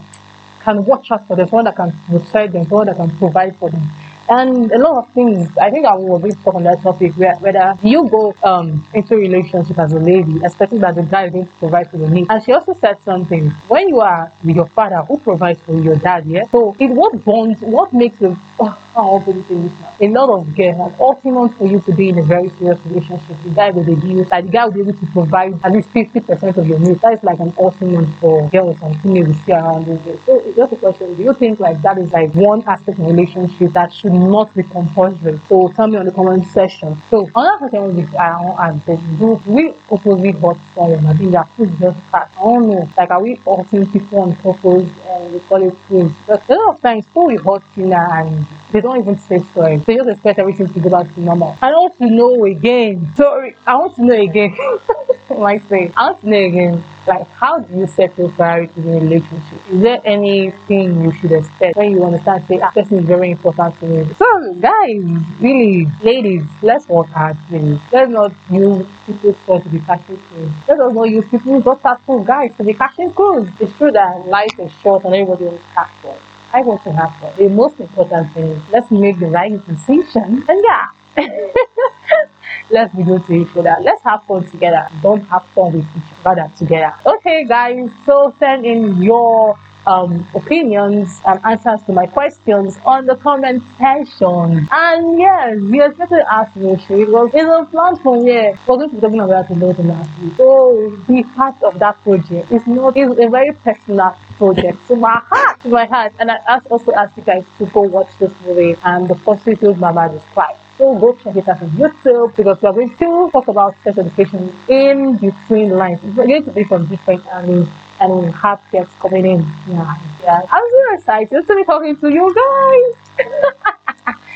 can 0.61 0.85
watch 0.85 1.11
out 1.11 1.27
for 1.27 1.37
them, 1.37 1.49
someone 1.49 1.65
that 1.65 1.77
can 1.77 1.91
protect 2.07 2.53
them, 2.53 2.67
someone 2.69 2.87
that 2.89 2.97
can 2.97 3.17
provide 3.17 3.57
for 3.57 3.71
them 3.71 3.89
and 4.29 4.71
a 4.73 4.79
lot 4.79 5.05
of 5.05 5.13
things. 5.13 5.49
I 5.59 5.71
think 5.71 5.87
I 5.87 5.95
will 5.97 6.19
be 6.19 6.31
talk 6.43 6.55
on 6.55 6.65
that 6.65 6.81
topic 6.83 7.13
where, 7.15 7.35
whether 7.37 7.75
you 7.83 8.09
go 8.09 8.35
um 8.43 8.85
into 8.95 9.15
a 9.15 9.19
relationship 9.19 9.79
as 9.79 9.93
a 9.93 9.99
lady, 9.99 10.41
expecting 10.43 10.79
that 10.81 10.95
the 10.95 11.03
guy 11.03 11.27
is 11.27 11.33
going 11.33 11.47
to 11.47 11.53
provide 11.59 11.91
for 11.91 11.99
your 11.99 12.11
needs. 12.11 12.29
And 12.31 12.43
she 12.43 12.53
also 12.53 12.73
said 12.75 13.03
something 13.03 13.51
when 13.69 13.89
you 13.89 14.01
are 14.01 14.33
with 14.45 14.57
your 14.57 14.69
father 14.69 15.03
who 15.09 15.19
provides 15.19 15.61
for 15.63 15.77
your 15.79 15.97
dad, 15.97 16.27
yeah. 16.27 16.45
So 16.53 16.75
it 16.79 16.91
what 16.91 17.25
bonds, 17.25 17.61
what 17.61 17.93
makes 17.93 18.21
you 18.21 18.37
oh, 18.61 18.79
how 18.95 19.19
this 19.27 19.51
now. 19.51 19.95
A 20.01 20.09
lot 20.09 20.29
of 20.31 20.55
girls 20.57 20.77
have 20.77 21.01
ultimate 21.01 21.53
for 21.59 21.67
you 21.67 21.81
to 21.81 21.93
be 21.95 22.09
in 22.11 22.19
a 22.19 22.23
very 22.23 22.49
serious 22.51 22.81
relationship. 22.87 23.37
The 23.43 23.51
guy 23.51 23.71
will 23.71 23.85
give 23.85 24.05
you 24.05 24.25
like 24.25 24.47
the 24.47 24.51
guy 24.51 24.65
will 24.67 24.73
be 24.73 24.81
able 24.81 24.95
to 24.95 25.07
provide 25.07 25.53
at 25.65 25.73
least 25.73 25.91
fifty 25.91 26.21
percent 26.21 26.57
of 26.57 26.67
your 26.67 26.79
needs. 26.79 27.01
That 27.01 27.15
is 27.15 27.23
like 27.23 27.41
an 27.41 27.53
ultimate 27.59 28.09
for 28.21 28.49
girls 28.51 28.81
and 28.83 28.95
see 29.03 29.53
around 29.53 29.87
these 29.87 30.01
days. 30.01 30.21
So 30.25 30.39
it's 30.41 30.57
just 30.57 30.73
a 30.73 30.77
question. 30.77 31.15
Do 31.15 31.23
you 31.23 31.35
think 31.35 31.61
like 31.61 31.81
that 31.83 31.99
is 31.99 32.13
like 32.13 32.35
one 32.35 32.63
aspect 32.67 32.99
of 32.99 33.07
relationship 33.07 33.73
that 33.73 33.93
should 33.93 34.13
not 34.15 34.55
be 34.55 34.63
compulsory? 34.63 35.39
So 35.49 35.69
tell 35.77 35.89
me 35.89 35.97
on 35.99 36.07
the 36.07 36.13
comment 36.13 36.47
section. 36.47 36.97
So 37.11 37.27
another 37.35 37.59
question 37.59 37.83
will 37.85 37.95
be 37.95 38.07
want 38.13 38.61
ask 38.61 38.85
this. 38.87 39.01
Do 39.19 39.41
we 39.47 39.75
oppositely 39.91 40.33
hurt 40.33 40.59
someone? 40.75 41.07
I 41.07 41.13
think 41.15 41.31
that 41.33 41.47
food 41.57 41.71
just 41.79 41.99
cat. 42.11 42.31
I 42.37 42.41
don't 42.43 42.67
know. 42.69 42.83
Like 42.97 43.11
are 43.11 43.23
we 43.23 43.37
hurting 43.47 43.85
people 43.93 44.19
on 44.21 44.35
purpose 44.37 44.91
and 45.07 45.14
we 45.33 45.41
call 45.41 45.67
it 45.67 45.77
food? 45.89 46.15
But 46.27 46.49
a 46.49 46.55
lot 46.55 46.75
of 46.75 46.81
times 46.81 47.07
people 47.07 47.27
will 47.27 47.43
hurt 47.43 47.63
you 47.77 47.93
and 47.93 48.47
they 48.71 48.81
don't 48.81 49.01
even 49.01 49.19
say 49.19 49.39
sorry. 49.55 49.77
They 49.79 49.97
just 49.97 50.09
expect 50.09 50.39
everything 50.39 50.73
to 50.73 50.81
go 50.81 50.91
back 50.91 51.13
to 51.15 51.21
normal. 51.21 51.57
I 51.63 51.71
don't 51.71 51.83
want 51.83 51.99
to 51.99 52.11
know 52.11 52.45
again. 52.45 53.13
Sorry, 53.17 53.57
I 53.67 53.75
want 53.77 53.95
to 53.97 54.05
know 54.05 54.21
again. 54.21 54.57
like 55.31 55.63
say, 55.69 55.93
I 55.97 56.11
want 56.11 56.21
to 56.21 56.29
know 56.29 56.45
again. 56.45 56.85
Like, 57.07 57.29
how 57.33 57.59
do 57.59 57.77
you 57.77 57.87
set 57.87 58.17
your 58.17 58.31
priorities 58.31 58.79
in 58.79 58.89
a 58.89 59.01
relationship? 59.01 59.61
Is 59.69 59.81
there 59.83 60.01
anything 60.05 61.03
you 61.03 61.13
should 61.13 61.33
expect 61.33 61.77
when 61.77 61.91
you 61.91 62.03
understand, 62.03 62.47
say, 62.49 62.59
ah, 62.63 62.73
is 62.75 62.89
very 62.89 63.33
important 63.33 63.79
to 63.81 63.87
me? 63.87 64.15
So, 64.15 64.55
guys, 64.55 65.05
really, 65.39 65.87
ladies, 66.01 66.45
let's 66.63 66.89
work 66.89 67.09
hard, 67.09 67.37
please. 67.49 67.79
Let's 67.93 68.11
not 68.11 68.33
use 68.51 68.87
people's 69.05 69.37
phone 69.45 69.63
to 69.63 69.69
be 69.69 69.81
catching. 69.81 70.19
Let 70.67 70.81
us 70.81 70.95
not 70.95 71.11
use 71.11 71.29
people's 71.29 71.65
daughters 71.65 71.99
for 72.07 72.25
guys 72.25 72.57
to 72.57 72.65
be 72.65 72.73
catching 72.73 73.13
crews. 73.13 73.51
It's 73.61 73.77
true 73.77 73.93
that 73.93 74.27
life 74.27 74.59
is 74.59 74.73
short 74.81 75.05
and 75.05 75.14
everybody 75.15 75.59
catch 75.75 75.91
one. 76.03 76.19
I 76.53 76.63
want 76.63 76.83
to 76.85 76.93
have 76.93 77.17
fun. 77.17 77.33
The 77.37 77.49
most 77.49 77.81
important 77.81 78.33
thing 78.33 78.45
is 78.45 78.63
let's 78.71 78.91
make 78.91 79.19
the 79.19 79.27
right 79.27 79.67
decision. 79.67 80.45
And 80.49 80.65
yeah, 80.65 80.87
let's 82.71 82.95
be 82.95 83.03
good 83.03 83.25
to 83.27 83.33
each 83.35 83.57
other. 83.57 83.77
Let's 83.81 84.03
have 84.03 84.23
fun 84.25 84.47
together. 84.51 84.87
Don't 85.03 85.23
have 85.23 85.47
fun 85.49 85.73
with 85.73 85.97
each 85.97 86.27
other 86.27 86.51
together. 86.57 86.95
Okay, 87.07 87.45
guys. 87.45 87.91
So 88.07 88.35
send 88.39 88.65
in 88.67 89.03
your 89.03 89.59
um, 89.87 90.27
opinions 90.35 91.21
and 91.27 91.45
answers 91.45 91.83
to 91.87 91.93
my 91.93 92.07
questions 92.07 92.79
on 92.85 93.07
the 93.07 93.17
comment 93.17 93.63
section. 93.79 94.67
And 94.71 95.19
yes, 95.19 95.59
you 95.61 95.85
expected 95.85 96.17
to 96.17 96.33
ask 96.33 96.57
me, 96.57 96.73
it 96.73 97.09
was 97.09 97.31
it's 97.35 97.45
a 97.45 97.65
platform 97.71 98.25
where 98.25 98.59
we're 98.67 98.77
going 98.77 98.91
to 98.91 98.95
be 98.97 99.01
talking 99.01 99.21
about 99.21 99.49
the 99.49 99.55
Lord 99.55 99.79
last 99.79 100.11
week. 100.21 100.35
So 100.37 100.97
be 101.07 101.23
part 101.35 101.63
of 101.63 101.79
that 101.79 102.01
project. 102.03 102.51
It's 102.51 102.67
not 102.67 102.97
it's 102.97 103.19
a 103.19 103.29
very 103.29 103.53
personal 103.53 104.17
project 104.39 104.87
to 104.89 104.97
my 104.97 105.21
heart, 105.29 105.61
to 105.61 105.69
my 105.69 105.87
heart. 105.87 106.13
And 106.19 106.31
I 106.31 106.37
ask, 106.49 106.71
also 106.71 106.93
ask 106.93 107.17
you 107.17 107.23
guys 107.23 107.45
to 107.59 107.67
go 107.67 107.83
watch 107.83 108.11
this 108.19 108.33
movie 108.43 108.77
and 108.85 109.09
the 109.09 109.15
first 109.17 109.45
prostitute 109.45 109.79
mama 109.79 110.11
described. 110.13 110.61
So 110.79 110.99
go 110.99 111.15
check 111.15 111.37
it 111.37 111.49
out 111.49 111.63
on 111.63 111.71
YouTube 111.71 112.35
because 112.35 112.61
we 112.61 112.69
are 112.69 112.73
going 112.73 112.91
to 112.97 113.31
talk 113.31 113.47
about 113.47 113.77
sex 113.85 113.99
education 113.99 114.57
in 114.69 115.17
between 115.19 115.71
lines. 115.71 116.01
It's 116.03 116.17
going 116.17 116.45
to 116.45 116.51
be 116.51 116.65
from 116.65 116.87
different 116.87 117.25
angles 117.29 117.69
and 118.05 118.25
we 118.27 118.31
have 118.33 118.61
guests 118.71 118.95
coming 119.01 119.27
in. 119.27 119.41
Yeah, 119.69 119.95
yeah. 120.23 120.41
I'm 120.51 120.69
so 120.71 120.95
excited 120.95 121.47
to 121.47 121.55
be 121.57 121.65
talking 121.65 121.97
to 121.97 122.09
you 122.13 122.27
guys. 122.43 123.27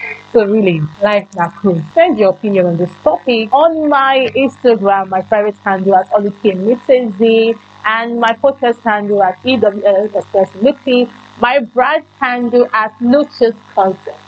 so 0.33 0.45
really, 0.47 0.81
life 1.03 1.31
that 1.33 1.53
cool. 1.61 1.81
Send 1.95 2.19
your 2.19 2.31
opinion 2.31 2.67
on 2.67 2.77
this 2.77 2.93
topic 3.03 3.53
on 3.53 3.89
my 3.89 4.29
Instagram, 4.37 5.09
my 5.09 5.23
private 5.23 5.57
handle 5.65 5.97
at 5.97 6.11
Olukemitsezi 6.11 7.59
and 7.85 8.21
my 8.21 8.33
podcast 8.43 8.81
handle 8.83 9.23
at 9.23 9.39
EWL 9.45 10.07
Express 10.15 10.55
Lucy, 10.57 11.11
my 11.41 11.61
brand 11.61 12.05
handle 12.21 12.69
at 12.73 12.95
Lucius 13.01 13.57
Concept. 13.75 14.19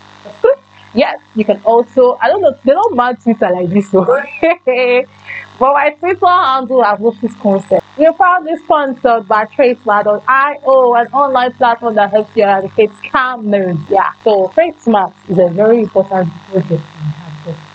Yes, 0.94 1.18
you 1.34 1.44
can 1.44 1.60
also, 1.64 2.18
I 2.20 2.28
don't 2.28 2.42
know, 2.42 2.56
they 2.64 2.72
don't 2.72 2.96
mind 2.96 3.22
Twitter 3.22 3.48
like 3.50 3.68
this, 3.68 3.90
so. 3.90 4.04
but 4.04 5.72
my 5.72 5.90
Twitter 5.98 6.26
handle 6.26 6.84
at 6.84 7.00
Lucius 7.00 7.34
Concept. 7.36 7.84
We 7.96 8.06
are 8.06 8.12
proudly 8.12 8.56
sponsored 8.64 9.28
by 9.28 9.44
TradeSmart.io, 9.46 10.94
an 10.94 11.06
online 11.12 11.52
platform 11.52 11.94
that 11.96 12.10
helps 12.10 12.34
you 12.36 12.44
eradicate 12.44 12.90
scammers. 13.04 13.78
Yeah, 13.90 14.12
so 14.24 14.48
TradeSmart 14.48 15.12
is 15.28 15.38
a 15.38 15.48
very 15.48 15.82
important 15.82 16.32
project 16.48 16.82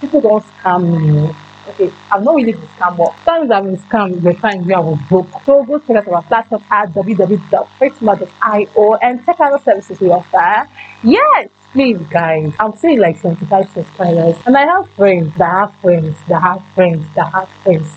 people 0.01 0.21
don't 0.21 0.43
scam 0.57 1.05
you 1.05 1.35
okay, 1.67 1.91
I'm 2.11 2.23
not 2.23 2.35
really 2.35 2.51
the 2.51 2.67
scam, 2.77 2.95
but 2.97 3.15
sometimes 3.25 3.49
I'm 3.51 3.67
in 3.69 3.77
scam 3.77 4.21
the 4.21 4.35
time 4.35 4.63
where 4.65 4.77
I 4.77 4.81
was 4.81 4.99
broke. 5.09 5.27
So 5.45 5.63
go 5.63 5.79
check 5.79 5.95
out 5.97 6.07
our 6.07 6.21
platform 6.23 6.63
at 6.69 6.89
www.faithmart.io 6.89 8.93
and 9.01 9.25
check 9.25 9.39
out 9.39 9.51
the 9.51 9.57
services 9.63 9.99
we 9.99 10.11
offer. 10.11 10.69
Yes, 11.03 11.49
please 11.75 11.99
guys, 12.09 12.53
I'm 12.57 12.75
seeing 12.77 12.99
like 12.99 13.17
75 13.19 13.69
subscribers 13.71 14.35
and 14.45 14.55
I 14.55 14.65
have 14.65 14.89
friends 14.91 15.35
that 15.35 15.51
have 15.51 15.75
friends 15.81 16.17
that 16.29 16.41
have 16.41 16.65
friends 16.73 17.05
that 17.15 17.33
have 17.33 17.49
friends. 17.63 17.91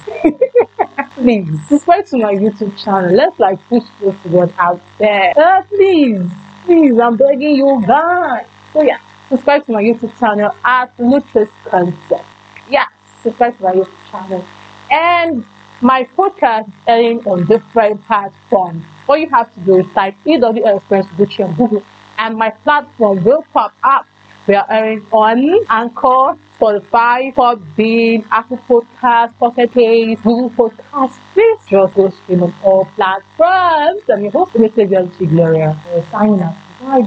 please 1.14 1.49
subscribe 1.68 2.04
to 2.06 2.18
my 2.18 2.35
YouTube 2.35 2.76
channel. 2.76 3.14
Let's 3.14 3.38
like 3.38 3.61
push 3.68 3.85
this 4.00 4.25
word 4.25 4.52
out 4.58 4.80
there. 4.99 5.32
Uh, 5.37 5.62
please, 5.62 6.28
please, 6.64 6.99
I'm 6.99 7.16
begging 7.16 7.54
you 7.54 7.80
guys. 7.87 8.49
So 8.73 8.82
yeah, 8.82 8.99
subscribe 9.28 9.64
to 9.66 9.73
my 9.73 9.82
YouTube 9.82 10.18
channel 10.18 10.52
at 10.64 10.92
Lucis 10.99 11.49
Concept. 11.64 12.25
Yeah 12.68 12.87
subscribe 13.23 13.56
to 13.58 13.62
my 13.62 13.73
YouTube 13.73 14.11
channel. 14.11 14.44
And 14.90 15.47
my 15.80 16.04
podcast 16.16 16.68
is 16.68 16.75
airing 16.87 17.26
on 17.26 17.47
different 17.47 18.04
platforms. 18.04 18.85
All 19.08 19.16
you 19.16 19.28
have 19.30 19.52
to 19.54 19.61
do 19.61 19.78
is 19.78 19.87
type 19.92 20.16
EWL 20.26 20.76
Experience 20.76 21.08
Luchi 21.18 21.44
on 21.44 21.54
Google, 21.54 21.85
and 22.19 22.37
my 22.37 22.51
platform 22.51 23.25
will 23.25 23.43
pop 23.53 23.73
up. 23.83 24.07
We 24.47 24.55
are 24.55 24.67
airing 24.71 25.07
on 25.13 25.67
Anchor, 25.69 26.37
Spotify, 26.59 27.35
Podbean, 27.35 28.27
Apple 28.31 28.59
Podcasts, 28.69 29.39
Pocket 29.39 29.71
Cast, 29.73 30.23
Google 30.23 30.51
Podcasts. 30.51 31.19
Please 31.35 31.59
just 31.69 31.95
go 31.95 32.09
stream 32.11 32.43
on 32.43 32.55
all 32.65 32.85
platforms. 32.97 34.03
I'm 34.09 34.23
your 34.23 34.33
host, 34.33 34.55
Mr. 34.55 34.89
Gloria. 35.27 35.79
We're 35.87 36.03
signing 36.07 36.41
out. 36.41 36.57
I 36.81 37.03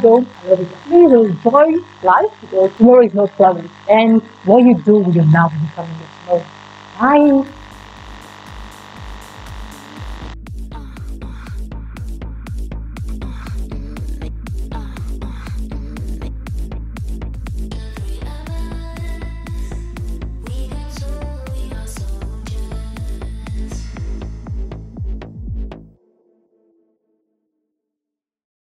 it. 0.60 0.70
Please 0.84 1.12
enjoy 1.12 1.66
life 2.04 2.32
because 2.42 2.76
tomorrow 2.78 3.06
is 3.06 3.14
not 3.14 3.32
promised. 3.32 3.74
And 3.90 4.22
what 4.46 4.64
you 4.64 4.76
do 4.76 5.00
your 5.12 5.26
now 5.26 5.50
will 5.50 5.68
become 5.68 5.90
your 5.90 6.10
tomorrow. 6.28 7.44
Bye. 7.46 7.61